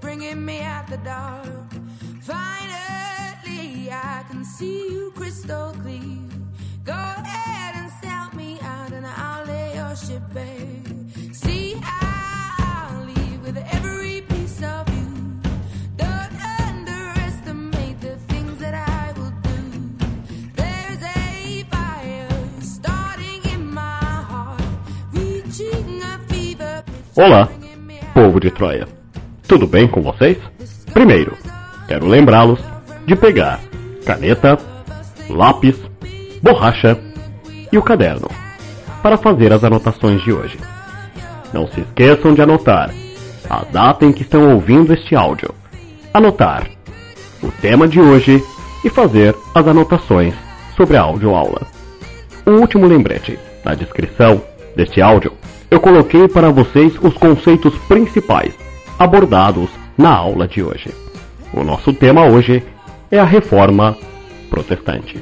[0.00, 1.46] bringing me out the dark.
[2.22, 6.18] Finally, I can see you crystal clear.
[6.84, 11.34] Go ahead and sell me out, and I'll lay your ship bare.
[11.34, 15.08] See, I'll leave with every piece of you.
[15.96, 16.34] Don't
[16.66, 19.60] underestimate the things that I will do.
[20.54, 22.28] There's a fire
[22.60, 24.62] starting in my heart,
[25.12, 26.82] reaching a fever.
[27.16, 27.48] Olá,
[28.14, 28.99] povo de Troia.
[29.50, 30.38] Tudo bem com vocês?
[30.92, 31.36] Primeiro,
[31.88, 32.60] quero lembrá-los
[33.04, 33.58] de pegar
[34.06, 34.56] caneta,
[35.28, 35.74] lápis,
[36.40, 36.96] borracha
[37.72, 38.28] e o caderno
[39.02, 40.56] para fazer as anotações de hoje.
[41.52, 42.94] Não se esqueçam de anotar
[43.50, 45.52] a data em que estão ouvindo este áudio,
[46.14, 46.70] anotar
[47.42, 48.40] o tema de hoje
[48.84, 50.32] e fazer as anotações
[50.76, 51.62] sobre a audioaula.
[52.46, 54.40] O último lembrete, na descrição
[54.76, 55.32] deste áudio,
[55.68, 58.69] eu coloquei para vocês os conceitos principais
[59.00, 60.94] abordados na aula de hoje.
[61.54, 62.62] O nosso tema hoje
[63.10, 63.96] é a reforma
[64.50, 65.18] protestante.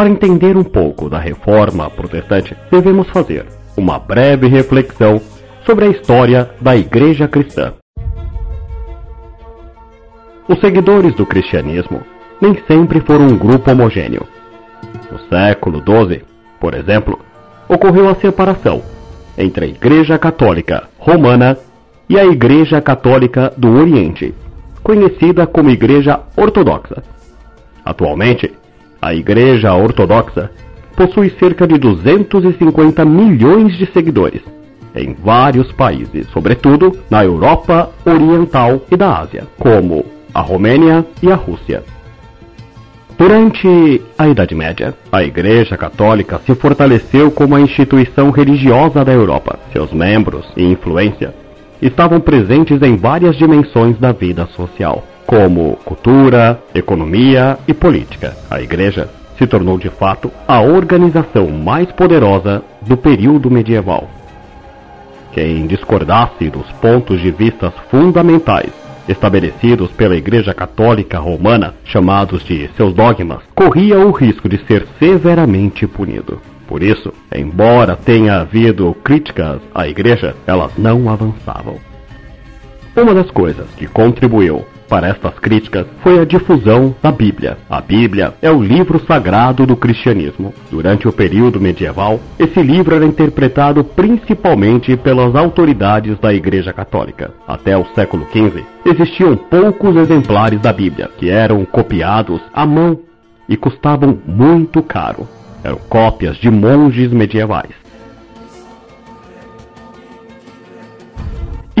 [0.00, 3.44] Para entender um pouco da reforma protestante, devemos fazer
[3.76, 5.20] uma breve reflexão
[5.66, 7.74] sobre a história da Igreja Cristã.
[10.48, 12.00] Os seguidores do cristianismo
[12.40, 14.26] nem sempre foram um grupo homogêneo.
[15.12, 16.22] No século XII,
[16.58, 17.18] por exemplo,
[17.68, 18.82] ocorreu a separação
[19.36, 21.58] entre a Igreja Católica Romana
[22.08, 24.34] e a Igreja Católica do Oriente,
[24.82, 27.02] conhecida como Igreja Ortodoxa.
[27.84, 28.50] Atualmente,
[29.00, 30.50] a Igreja Ortodoxa
[30.96, 34.42] possui cerca de 250 milhões de seguidores
[34.94, 41.36] em vários países, sobretudo na Europa Oriental e da Ásia, como a Romênia e a
[41.36, 41.82] Rússia.
[43.16, 49.58] Durante a Idade Média, a Igreja Católica se fortaleceu como a instituição religiosa da Europa.
[49.72, 51.34] Seus membros e influência
[51.82, 58.36] estavam presentes em várias dimensões da vida social, como cultura, economia e política.
[58.50, 59.08] A Igreja
[59.38, 64.10] se tornou de fato a organização mais poderosa do período medieval.
[65.30, 68.72] Quem discordasse dos pontos de vista fundamentais
[69.08, 75.86] estabelecidos pela Igreja Católica Romana, chamados de seus dogmas, corria o risco de ser severamente
[75.86, 76.40] punido.
[76.66, 81.76] Por isso, embora tenha havido críticas à Igreja, elas não avançavam.
[82.96, 87.56] Uma das coisas que contribuiu para estas críticas foi a difusão da Bíblia.
[87.70, 90.52] A Bíblia é o livro sagrado do cristianismo.
[90.68, 97.30] Durante o período medieval, esse livro era interpretado principalmente pelas autoridades da Igreja Católica.
[97.46, 102.98] Até o século XV, existiam poucos exemplares da Bíblia, que eram copiados à mão
[103.48, 105.28] e custavam muito caro.
[105.62, 107.79] Eram cópias de monges medievais.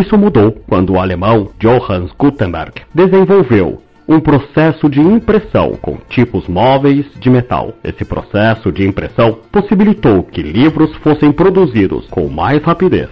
[0.00, 7.04] Isso mudou quando o alemão Johannes Gutenberg desenvolveu um processo de impressão com tipos móveis
[7.20, 7.74] de metal.
[7.84, 13.10] Esse processo de impressão possibilitou que livros fossem produzidos com mais rapidez.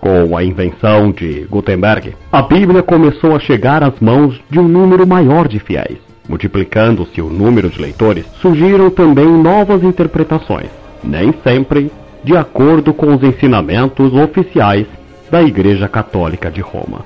[0.00, 5.06] Com a invenção de Gutenberg, a Bíblia começou a chegar às mãos de um número
[5.06, 5.98] maior de fiéis.
[6.28, 10.70] Multiplicando-se o número de leitores, surgiram também novas interpretações,
[11.04, 11.92] nem sempre
[12.24, 14.86] de acordo com os ensinamentos oficiais
[15.30, 17.04] da Igreja Católica de Roma.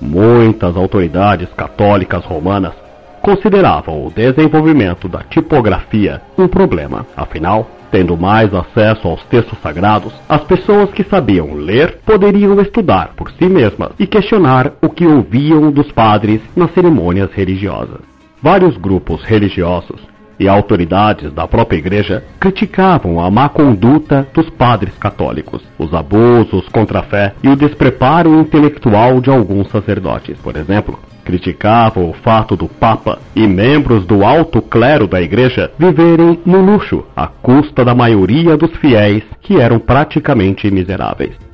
[0.00, 2.72] Muitas autoridades católicas romanas
[3.20, 7.04] consideravam o desenvolvimento da tipografia um problema.
[7.16, 13.30] Afinal, tendo mais acesso aos textos sagrados, as pessoas que sabiam ler poderiam estudar por
[13.32, 18.00] si mesmas e questionar o que ouviam dos padres nas cerimônias religiosas.
[18.40, 20.00] Vários grupos religiosos
[20.38, 27.00] e autoridades da própria igreja criticavam a má conduta dos padres católicos, os abusos contra
[27.00, 30.38] a fé e o despreparo intelectual de alguns sacerdotes.
[30.38, 36.40] Por exemplo, criticavam o fato do Papa e membros do alto clero da igreja viverem
[36.46, 41.47] no luxo, à custa da maioria dos fiéis que eram praticamente miseráveis.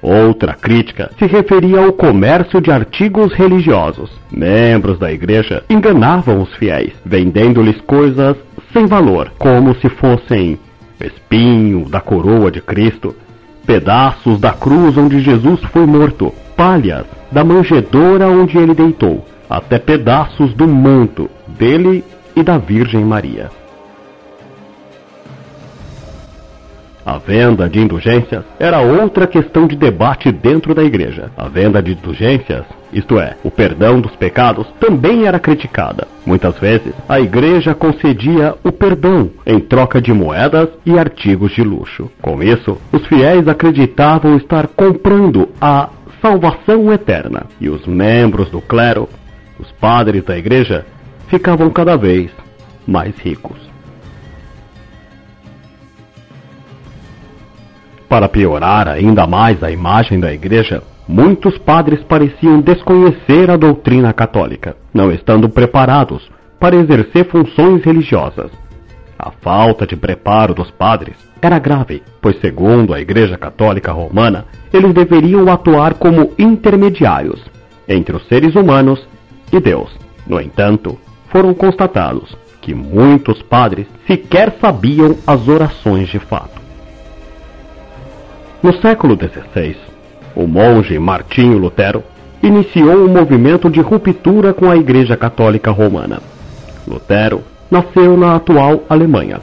[0.00, 4.10] Outra crítica se referia ao comércio de artigos religiosos.
[4.30, 8.36] Membros da igreja enganavam os fiéis, vendendo-lhes coisas
[8.72, 10.58] sem valor, como se fossem
[11.00, 13.14] espinho da coroa de Cristo,
[13.66, 20.54] pedaços da cruz onde Jesus foi morto, palhas da manjedoura onde ele deitou, até pedaços
[20.54, 22.04] do manto dele
[22.34, 23.50] e da Virgem Maria.
[27.08, 31.30] A venda de indulgências era outra questão de debate dentro da igreja.
[31.38, 36.06] A venda de indulgências, isto é, o perdão dos pecados, também era criticada.
[36.26, 42.10] Muitas vezes, a igreja concedia o perdão em troca de moedas e artigos de luxo.
[42.20, 45.88] Com isso, os fiéis acreditavam estar comprando a
[46.20, 47.46] salvação eterna.
[47.58, 49.08] E os membros do clero,
[49.58, 50.84] os padres da igreja,
[51.26, 52.30] ficavam cada vez
[52.86, 53.68] mais ricos.
[58.08, 64.76] Para piorar ainda mais a imagem da igreja, muitos padres pareciam desconhecer a doutrina católica,
[64.94, 68.50] não estando preparados para exercer funções religiosas.
[69.18, 74.92] A falta de preparo dos padres era grave, pois, segundo a Igreja Católica Romana, eles
[74.94, 77.40] deveriam atuar como intermediários
[77.88, 79.06] entre os seres humanos
[79.52, 79.90] e Deus.
[80.26, 80.98] No entanto,
[81.30, 86.57] foram constatados que muitos padres sequer sabiam as orações de fato.
[88.60, 89.76] No século XVI,
[90.34, 92.02] o monge Martinho Lutero
[92.42, 96.20] iniciou um movimento de ruptura com a Igreja Católica Romana.
[96.84, 99.40] Lutero nasceu na atual Alemanha.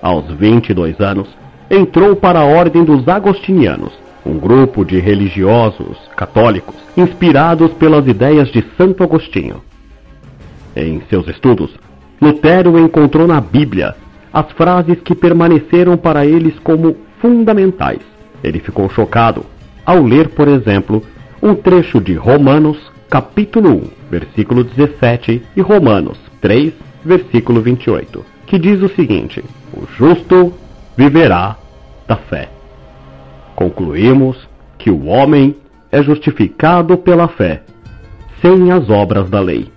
[0.00, 1.28] Aos 22 anos,
[1.70, 3.92] entrou para a Ordem dos Agostinianos,
[4.24, 9.62] um grupo de religiosos católicos inspirados pelas ideias de Santo Agostinho.
[10.74, 11.70] Em seus estudos,
[12.18, 13.94] Lutero encontrou na Bíblia
[14.32, 18.00] as frases que permaneceram para eles como fundamentais
[18.42, 19.44] ele ficou chocado
[19.84, 21.02] ao ler, por exemplo,
[21.42, 26.72] um trecho de Romanos, capítulo 1, versículo 17, e Romanos 3,
[27.04, 29.42] versículo 28, que diz o seguinte:
[29.72, 30.52] O justo
[30.96, 31.56] viverá
[32.06, 32.48] da fé.
[33.56, 35.56] Concluímos que o homem
[35.90, 37.62] é justificado pela fé,
[38.42, 39.68] sem as obras da lei.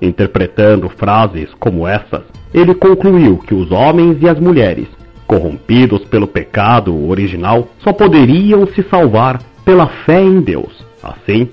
[0.00, 2.22] Interpretando frases como essas,
[2.52, 4.88] ele concluiu que os homens e as mulheres
[5.32, 10.84] corrompidos pelo pecado original, só poderiam se salvar pela fé em Deus.
[11.02, 11.48] Assim,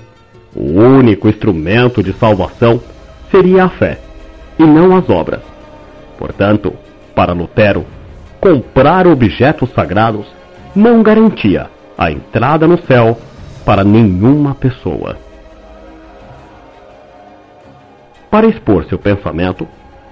[0.53, 2.81] o único instrumento de salvação
[3.31, 3.97] seria a fé,
[4.59, 5.39] e não as obras.
[6.17, 6.73] Portanto,
[7.15, 7.85] para Lutero,
[8.41, 10.27] comprar objetos sagrados
[10.75, 11.67] não garantia
[11.97, 13.17] a entrada no céu
[13.63, 15.15] para nenhuma pessoa.
[18.29, 19.65] Para expor seu pensamento,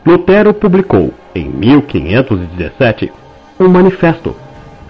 [0.05, 3.11] Lutero publicou, em 1517,
[3.59, 4.35] um manifesto,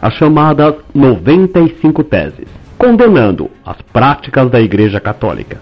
[0.02, 2.48] as chamadas 95 Teses,
[2.78, 5.60] condenando as práticas da Igreja Católica.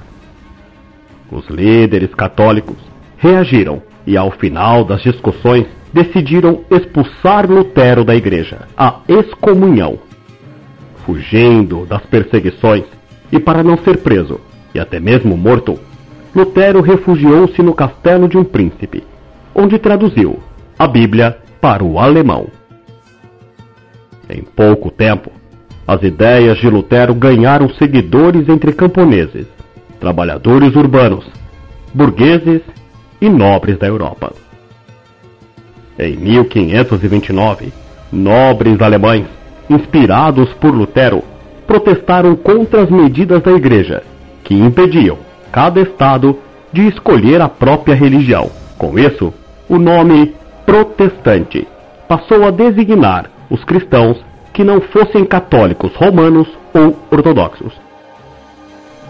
[1.31, 2.77] Os líderes católicos
[3.17, 9.97] reagiram e, ao final das discussões, decidiram expulsar Lutero da Igreja, a excomunhão.
[11.05, 12.83] Fugindo das perseguições
[13.31, 14.39] e para não ser preso
[14.73, 15.79] e até mesmo morto,
[16.35, 19.03] Lutero refugiou-se no castelo de um príncipe,
[19.55, 20.39] onde traduziu
[20.77, 22.47] a Bíblia para o alemão.
[24.29, 25.31] Em pouco tempo,
[25.87, 29.45] as ideias de Lutero ganharam seguidores entre camponeses,
[29.99, 31.25] trabalhadores urbanos,
[31.93, 32.61] burgueses
[33.21, 34.33] e nobres da Europa.
[35.97, 37.71] Em 1529,
[38.11, 39.27] nobres alemães,
[39.69, 41.23] inspirados por Lutero,
[41.67, 44.03] protestaram contra as medidas da Igreja,
[44.43, 45.17] que impediam
[45.51, 46.37] cada Estado
[46.73, 48.49] de escolher a própria religião.
[48.77, 49.33] Com isso,
[49.69, 50.33] o nome
[50.65, 51.65] protestante
[52.07, 54.17] passou a designar os cristãos
[54.53, 57.73] que não fossem católicos romanos ou ortodoxos.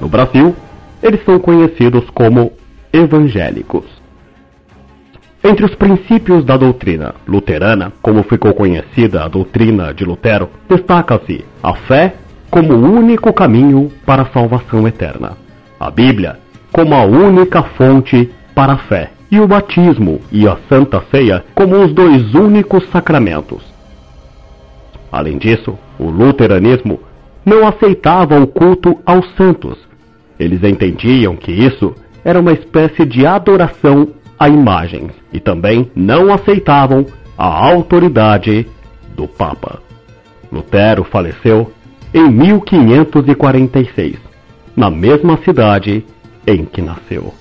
[0.01, 0.55] No Brasil,
[1.01, 2.51] eles são conhecidos como
[2.91, 3.85] evangélicos.
[5.43, 11.75] Entre os princípios da doutrina luterana, como ficou conhecida a doutrina de Lutero, destaca-se a
[11.75, 12.15] fé
[12.49, 15.33] como o único caminho para a salvação eterna,
[15.79, 16.39] a Bíblia
[16.71, 21.79] como a única fonte para a fé, e o batismo e a Santa Ceia como
[21.83, 23.74] os dois únicos sacramentos.
[25.15, 26.99] Além disso, o luteranismo
[27.45, 29.77] não aceitava o culto aos santos.
[30.37, 37.05] Eles entendiam que isso era uma espécie de adoração a imagens e também não aceitavam
[37.37, 38.67] a autoridade
[39.15, 39.79] do Papa.
[40.51, 41.71] Lutero faleceu
[42.13, 44.17] em 1546,
[44.75, 46.03] na mesma cidade
[46.45, 47.33] em que nasceu.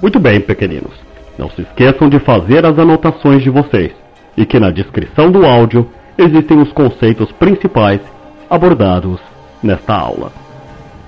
[0.00, 0.94] Muito bem, pequeninos.
[1.38, 3.92] Não se esqueçam de fazer as anotações de vocês
[4.36, 8.00] e que na descrição do áudio existem os conceitos principais
[8.48, 9.20] abordados
[9.62, 10.32] nesta aula.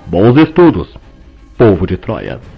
[0.07, 0.87] Bons estudos,
[1.57, 2.52] povo de Troia!